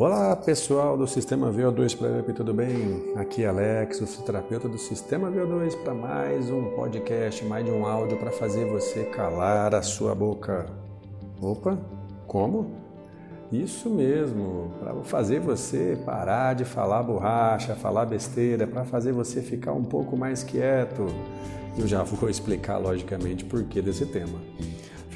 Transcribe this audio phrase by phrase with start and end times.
[0.00, 3.12] Olá pessoal do Sistema VO2 para tudo bem?
[3.16, 7.84] Aqui é Alex, o fisioterapeuta do Sistema VO2 para mais um podcast, mais de um
[7.84, 10.66] áudio para fazer você calar a sua boca.
[11.42, 11.76] Opa,
[12.28, 12.76] como?
[13.50, 19.72] Isso mesmo, para fazer você parar de falar borracha, falar besteira, para fazer você ficar
[19.72, 21.08] um pouco mais quieto.
[21.76, 24.38] Eu já vou explicar logicamente por que desse tema.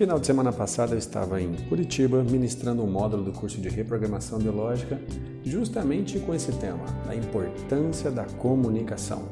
[0.03, 4.37] Final de semana passada eu estava em Curitiba ministrando um módulo do curso de reprogramação
[4.41, 5.01] biológica
[5.45, 9.29] justamente com esse tema, a importância da comunicação.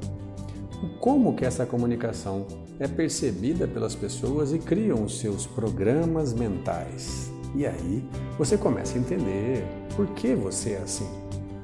[1.00, 2.46] Como que essa comunicação
[2.78, 7.32] é percebida pelas pessoas e criam os seus programas mentais.
[7.52, 8.04] E aí
[8.38, 9.64] você começa a entender
[9.96, 11.10] por que você é assim,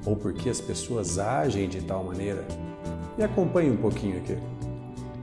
[0.05, 2.45] ou por que as pessoas agem de tal maneira.
[3.17, 4.37] E acompanhe um pouquinho aqui.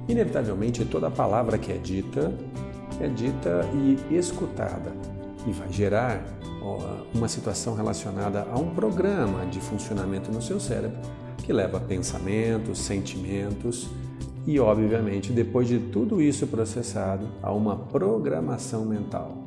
[0.07, 2.33] Inevitavelmente, toda palavra que é dita
[2.99, 4.91] é dita e escutada
[5.45, 6.23] e vai gerar
[7.13, 10.97] uma situação relacionada a um programa de funcionamento no seu cérebro
[11.37, 13.89] que leva pensamentos, sentimentos
[14.47, 19.37] e, obviamente, depois de tudo isso processado, a uma programação mental.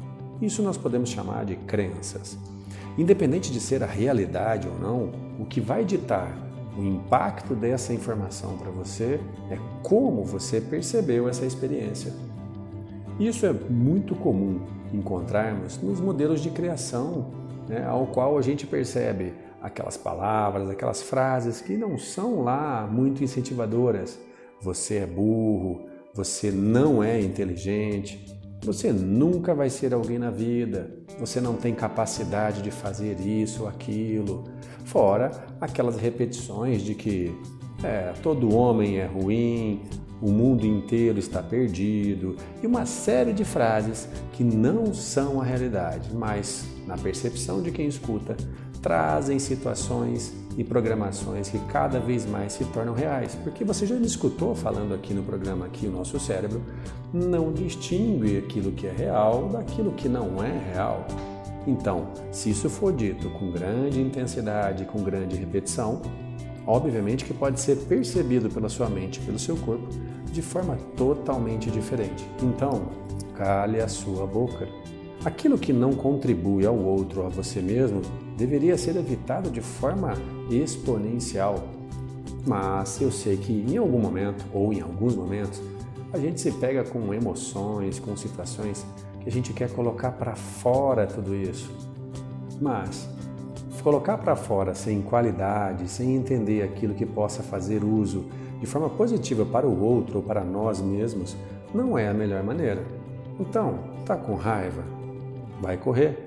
[0.41, 2.37] Isso nós podemos chamar de crenças.
[2.99, 6.37] Independente de ser a realidade ou não, o que vai ditar
[6.79, 9.19] o impacto dessa informação para você
[9.51, 12.13] é como você percebeu essa experiência
[13.19, 14.61] isso é muito comum
[14.93, 17.31] encontrarmos nos modelos de criação,
[17.69, 23.25] né, ao qual a gente percebe aquelas palavras, aquelas frases que não são lá muito
[23.25, 24.19] incentivadoras.
[24.61, 28.25] Você é burro, você não é inteligente,
[28.63, 33.69] você nunca vai ser alguém na vida, você não tem capacidade de fazer isso ou
[33.69, 34.45] aquilo.
[34.85, 37.35] Fora aquelas repetições de que
[37.83, 39.83] é, todo homem é ruim,
[40.21, 46.11] o mundo inteiro está perdido e uma série de frases que não são a realidade,
[46.15, 48.37] mas, na percepção de quem escuta,
[48.81, 53.35] trazem situações e programações que cada vez mais se tornam reais.
[53.43, 56.63] Porque você já escutou falando aqui no programa que o nosso cérebro
[57.13, 61.07] não distingue aquilo que é real daquilo que não é real.
[61.67, 66.01] Então, se isso for dito com grande intensidade, com grande repetição,
[66.67, 69.87] obviamente que pode ser percebido pela sua mente, pelo seu corpo,
[70.33, 72.27] de forma totalmente diferente.
[72.43, 72.89] Então,
[73.35, 74.69] cale a sua boca.
[75.25, 78.03] Aquilo que não contribui ao outro ou a você mesmo
[78.37, 80.15] deveria ser evitado de forma
[80.51, 81.65] exponencial.
[82.47, 85.61] Mas eu sei que em algum momento, ou em alguns momentos,
[86.13, 88.87] a gente se pega com emoções, com situações
[89.21, 91.71] que a gente quer colocar para fora tudo isso.
[92.61, 93.09] Mas
[93.87, 98.27] colocar para fora sem qualidade, sem entender aquilo que possa fazer uso
[98.59, 101.37] de forma positiva para o outro ou para nós mesmos,
[101.73, 102.83] não é a melhor maneira.
[103.39, 104.83] Então, tá com raiva?
[105.63, 106.19] Vai correr.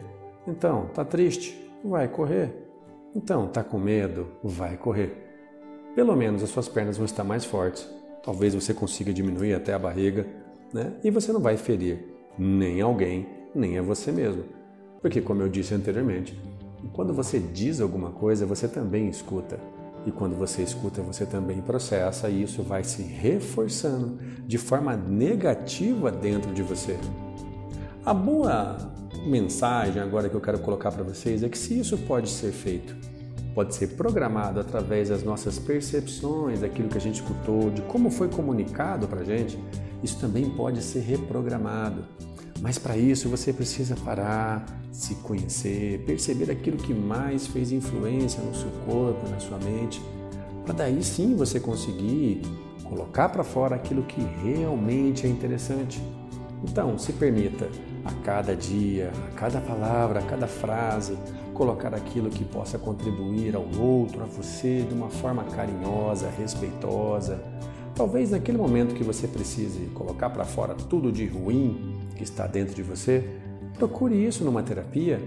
[0.47, 1.69] Então, tá triste?
[1.83, 2.49] Vai correr.
[3.13, 4.27] Então, tá com medo?
[4.41, 5.11] Vai correr.
[5.93, 7.85] Pelo menos as suas pernas vão estar mais fortes.
[8.23, 10.25] Talvez você consiga diminuir até a barriga,
[10.73, 10.93] né?
[11.03, 12.05] E você não vai ferir
[12.37, 14.45] nem alguém, nem a você mesmo.
[15.01, 16.39] Porque, como eu disse anteriormente,
[16.87, 19.59] quando você diz alguma coisa, você também escuta.
[20.05, 26.09] E quando você escuta, você também processa, e isso vai se reforçando de forma negativa
[26.09, 26.97] dentro de você.
[28.05, 28.77] A boa
[29.25, 32.95] mensagem agora que eu quero colocar para vocês é que se isso pode ser feito,
[33.53, 38.29] pode ser programado através das nossas percepções, daquilo que a gente escutou, de como foi
[38.29, 39.59] comunicado para a gente,
[40.01, 42.05] isso também pode ser reprogramado.
[42.61, 48.53] Mas para isso você precisa parar, se conhecer, perceber aquilo que mais fez influência no
[48.53, 50.01] seu corpo, na sua mente,
[50.65, 52.41] para daí sim você conseguir
[52.83, 56.01] colocar para fora aquilo que realmente é interessante.
[56.63, 57.69] Então, se permita
[58.03, 61.17] a cada dia, a cada palavra, a cada frase,
[61.53, 67.41] colocar aquilo que possa contribuir ao outro, a você, de uma forma carinhosa, respeitosa.
[67.95, 72.75] Talvez naquele momento que você precise colocar para fora tudo de ruim, que está dentro
[72.75, 73.23] de você,
[73.77, 75.21] procure isso numa terapia.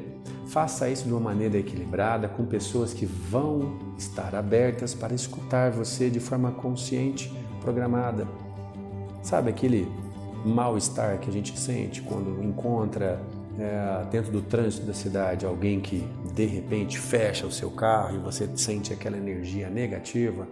[0.47, 6.11] Faça isso de uma maneira equilibrada, com pessoas que vão estar abertas para escutar você
[6.11, 8.29] de forma consciente, programada.
[9.23, 9.89] Sabe aquele
[10.45, 13.19] mal-estar que a gente sente quando encontra
[13.59, 18.19] é, dentro do trânsito da cidade alguém que de repente fecha o seu carro e
[18.19, 20.47] você sente aquela energia negativa?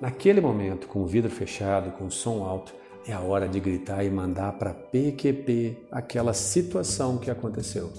[0.00, 2.72] Naquele momento, com o vidro fechado, com o som alto,
[3.06, 7.92] é a hora de gritar e mandar para PQP aquela situação que aconteceu.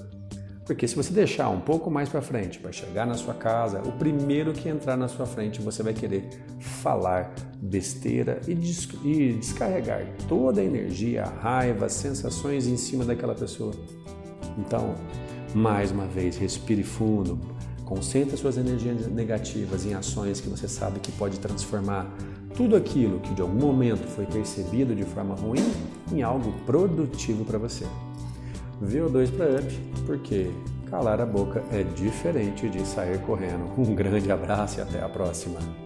[0.65, 3.91] Porque se você deixar um pouco mais para frente, para chegar na sua casa, o
[3.91, 6.29] primeiro que entrar na sua frente, você vai querer
[6.59, 8.87] falar besteira e, des
[9.39, 13.73] descarregar toda a energia, a raiva, as sensações em cima daquela pessoa.
[14.57, 14.95] Então,
[15.53, 17.37] mais uma vez, respire fundo,
[17.85, 22.11] Concentre suas energias negativas em ações que você sabe que pode transformar
[22.55, 25.63] tudo aquilo que de algum momento foi percebido de forma ruim
[26.11, 27.85] em algo produtivo para você.
[28.81, 30.51] VO2 para up, porque
[30.89, 33.71] calar a boca é diferente de sair correndo.
[33.77, 35.82] Um grande abraço e até a próxima.